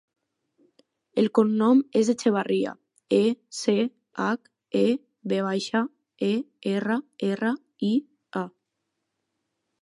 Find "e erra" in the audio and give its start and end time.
6.29-6.99